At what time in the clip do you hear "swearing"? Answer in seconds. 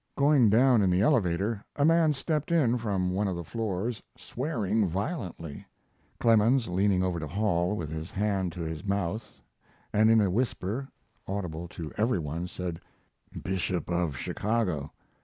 4.17-4.87